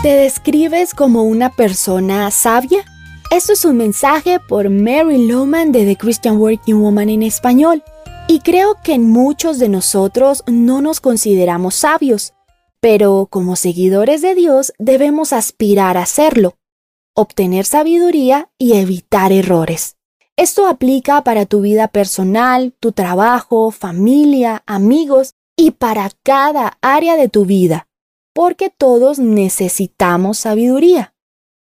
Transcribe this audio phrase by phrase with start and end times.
[0.00, 2.84] ¿Te describes como una persona sabia?
[3.32, 7.82] Esto es un mensaje por Mary Loman de The Christian Working Woman en español.
[8.28, 12.32] Y creo que muchos de nosotros no nos consideramos sabios,
[12.80, 16.54] pero como seguidores de Dios debemos aspirar a serlo,
[17.16, 19.96] obtener sabiduría y evitar errores.
[20.36, 27.28] Esto aplica para tu vida personal, tu trabajo, familia, amigos y para cada área de
[27.28, 27.87] tu vida
[28.38, 31.12] porque todos necesitamos sabiduría.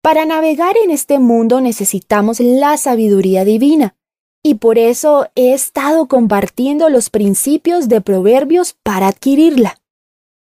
[0.02, 3.96] Para navegar en este mundo necesitamos la sabiduría divina,
[4.42, 9.80] y por eso he estado compartiendo los principios de Proverbios para adquirirla.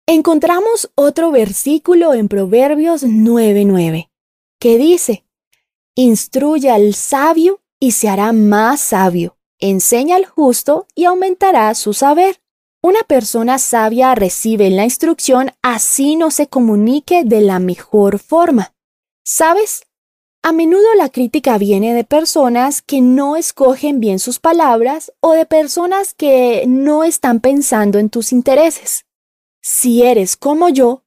[0.07, 4.09] Encontramos otro versículo en Proverbios 9:9,
[4.61, 5.25] que dice,
[5.97, 12.41] Instruye al sabio y se hará más sabio, enseña al justo y aumentará su saber.
[12.85, 18.75] Una persona sabia recibe la instrucción así no se comunique de la mejor forma.
[19.25, 19.85] ¿Sabes?
[20.43, 25.47] A menudo la crítica viene de personas que no escogen bien sus palabras o de
[25.47, 29.07] personas que no están pensando en tus intereses.
[29.63, 31.05] Si eres como yo,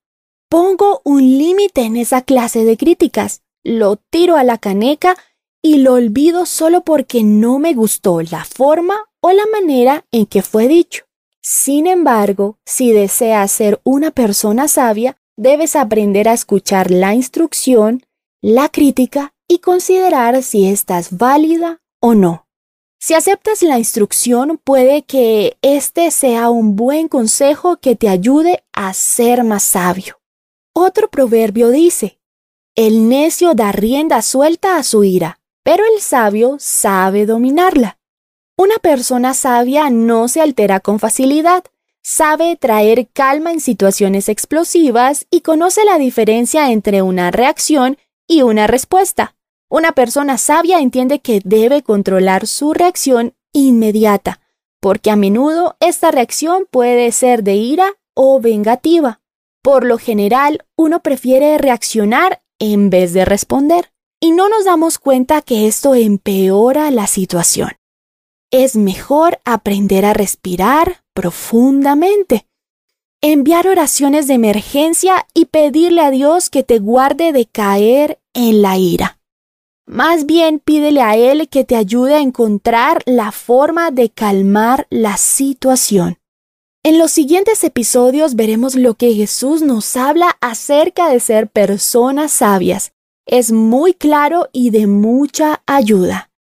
[0.50, 5.16] pongo un límite en esa clase de críticas, lo tiro a la caneca
[5.62, 10.42] y lo olvido solo porque no me gustó la forma o la manera en que
[10.42, 11.07] fue dicho.
[11.50, 18.04] Sin embargo, si deseas ser una persona sabia, debes aprender a escuchar la instrucción,
[18.42, 22.50] la crítica y considerar si estás válida o no.
[23.00, 28.94] Si aceptas la instrucción, puede que este sea un buen consejo que te ayude a
[28.94, 30.20] ser más sabio.
[30.74, 32.20] Otro proverbio dice,
[32.76, 37.97] el necio da rienda suelta a su ira, pero el sabio sabe dominarla.
[38.60, 41.64] Una persona sabia no se altera con facilidad,
[42.02, 48.66] sabe traer calma en situaciones explosivas y conoce la diferencia entre una reacción y una
[48.66, 49.36] respuesta.
[49.70, 54.42] Una persona sabia entiende que debe controlar su reacción inmediata,
[54.82, 59.22] porque a menudo esta reacción puede ser de ira o vengativa.
[59.62, 65.44] Por lo general, uno prefiere reaccionar en vez de responder, y no nos damos cuenta
[65.44, 67.70] que esto empeora la situación
[68.52, 72.48] es mejor aprender a respirar profundamente,
[73.22, 78.78] enviar oraciones de emergencia y pedirle a Dios que te guarde de caer en la
[78.78, 79.20] ira.
[79.86, 85.18] Más bien pídele a Él que te ayude a encontrar la forma de calmar la
[85.18, 86.18] situación.
[86.84, 92.92] En los siguientes episodios veremos lo que Jesús nos habla acerca de ser personas sabias.
[93.26, 96.27] Es muy claro y de mucha ayuda.